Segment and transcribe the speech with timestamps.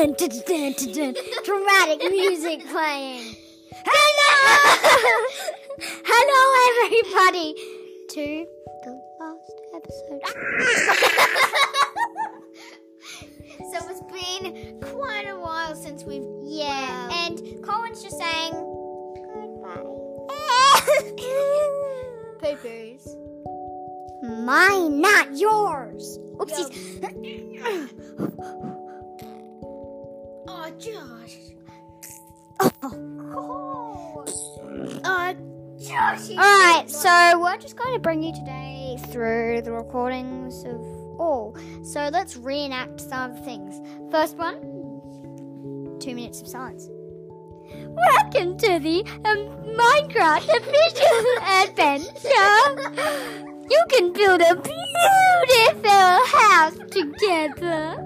[0.00, 1.14] dun, dun, dun, dun, dun,
[1.44, 3.34] dramatic music playing.
[3.84, 4.32] Hello,
[6.04, 6.42] hello,
[6.86, 7.54] everybody,
[8.08, 8.46] to
[8.84, 10.22] the last episode.
[13.72, 17.26] So it's been quite a while since we've Yeah, Wow.
[17.26, 18.52] and Colin's just saying
[19.34, 19.84] goodbye.
[22.40, 23.04] Poo poos.
[24.44, 26.18] mine, not yours.
[26.38, 26.70] Oopsies.
[27.62, 28.76] Oh,
[30.80, 31.36] Josh.
[32.58, 34.24] Oh,
[35.04, 35.34] Oh,
[35.78, 36.30] Josh.
[36.30, 40.80] All right, so we're just going to bring you today through the recordings of
[41.20, 41.54] all.
[41.82, 43.78] So let's reenact some of the things.
[44.10, 46.88] First one, two minutes of silence.
[47.74, 53.20] Welcome to the um, Minecraft official adventure.
[53.68, 55.90] You can build a beautiful
[56.38, 57.96] house together.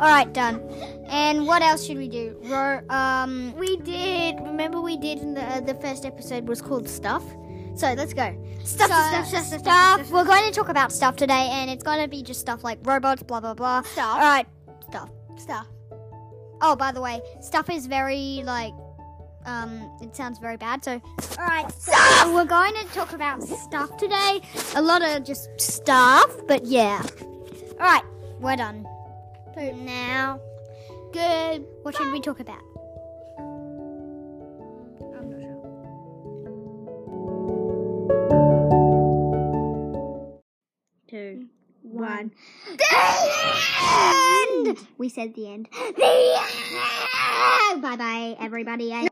[0.00, 0.62] All right, done.
[1.08, 2.36] And what else should we do?
[2.44, 4.36] Ro- um, We did.
[4.40, 7.24] Remember, we did in the uh, the first episode was called stuff.
[7.74, 8.36] So let's go.
[8.64, 10.10] stuff, So, stuff, stuff, stuff, stuff.
[10.10, 12.78] We're going to talk about stuff today, and it's going to be just stuff like
[12.82, 13.82] robots, blah blah blah.
[13.82, 14.14] Stuff.
[14.14, 14.46] All right,
[14.88, 15.10] stuff.
[15.36, 15.66] Stuff.
[16.60, 18.72] Oh, by the way, stuff is very like,
[19.46, 20.84] um, it sounds very bad.
[20.84, 21.00] So,
[21.38, 21.92] all right, so
[22.34, 24.40] we're going to talk about stuff today.
[24.74, 27.00] A lot of just stuff, but yeah.
[27.80, 28.02] All right,
[28.40, 28.84] we're done.
[29.54, 30.40] So now,
[31.12, 31.64] Good.
[31.82, 32.62] what should we talk about?
[35.16, 35.56] I'm not sure.
[41.08, 41.46] Two.
[41.46, 41.48] Mm.
[41.82, 42.32] One.
[42.76, 42.86] The
[44.66, 44.86] end.
[44.98, 45.68] We said the end.
[45.72, 46.40] The
[47.72, 47.82] end.
[47.82, 49.08] Bye bye, everybody.